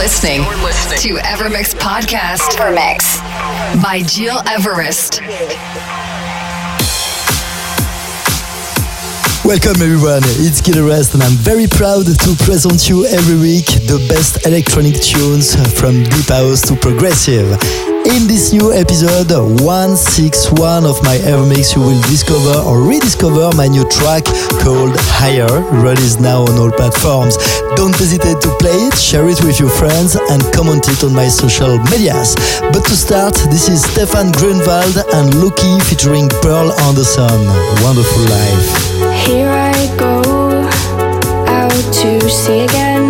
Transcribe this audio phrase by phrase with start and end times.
[0.00, 2.56] You're listening, to Evermix Podcast.
[2.56, 3.20] Evermix
[3.82, 5.20] by Gil Everest.
[9.44, 14.02] Welcome everyone, it's Gil Everest and I'm very proud to present you every week the
[14.08, 17.89] best electronic tunes from deep house to progressive.
[18.06, 19.28] In this new episode
[19.60, 24.24] 161 of my Evermix, you will discover or rediscover my new track
[24.64, 25.52] called Higher,
[25.84, 27.36] released now on all platforms.
[27.76, 31.28] Don't hesitate to play it, share it with your friends, and comment it on my
[31.28, 32.36] social medias.
[32.72, 37.44] But to start, this is Stefan Grunwald and Lucky featuring Pearl Anderson.
[37.84, 39.28] Wonderful life.
[39.28, 40.24] Here I go
[41.44, 43.09] out to sea again.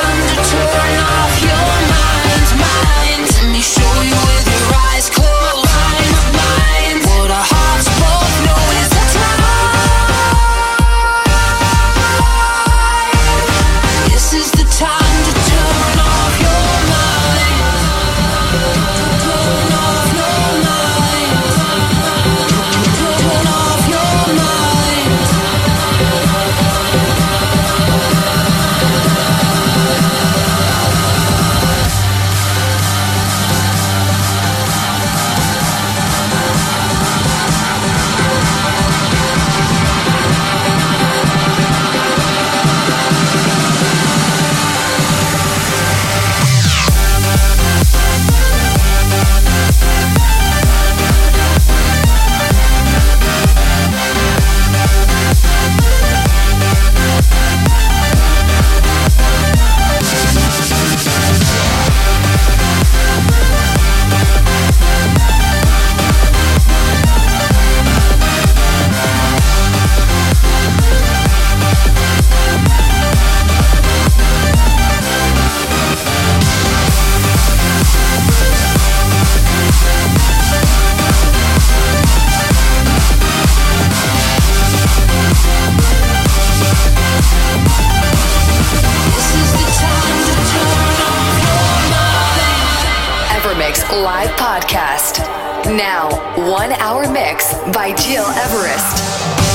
[96.61, 99.50] one hour mix by Gil Everest.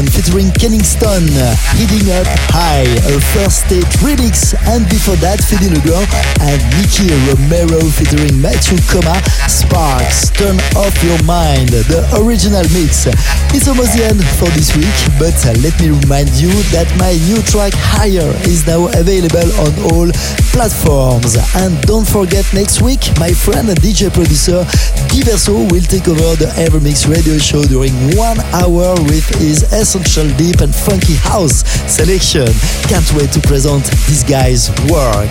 [0.00, 1.24] Buuren featuring Kensington,
[1.80, 6.04] Heading Up High, a first state remix, and before that, Fedde Le Grand
[6.44, 9.16] and Nicky Romero featuring Matthew Koma,
[9.48, 13.08] Sparks, Turn Off Your Mind, the original mix.
[13.56, 17.16] It's almost the end for this week, but uh, let me remind you that my
[17.24, 20.08] new track Higher is now available on all
[20.52, 21.40] platforms.
[21.56, 24.68] And don't forget, next week, my friend DJ producer
[25.08, 30.58] Diverso will take over the Evermix radio show during one hour with his essential deep
[30.60, 32.50] and funky house selection.
[32.90, 35.30] Can't wait to present this guy's work.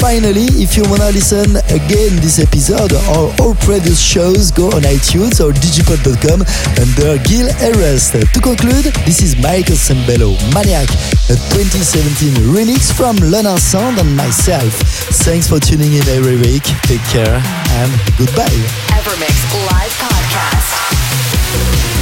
[0.00, 5.44] Finally, if you wanna listen again this episode or all previous shows, go on iTunes
[5.44, 6.40] or digipod.com
[6.80, 8.16] under Gil Everest.
[8.16, 10.88] To conclude, this is Michael Sembello, Maniac,
[11.28, 14.72] a 2017 remix from Lena Sound and myself.
[15.20, 16.64] Thanks for tuning in every week.
[16.88, 17.42] Take care
[17.76, 18.56] and goodbye.
[18.88, 19.36] Evermix
[19.68, 21.93] Live Podcast.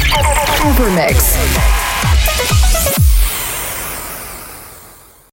[0.62, 1.61] Evermix.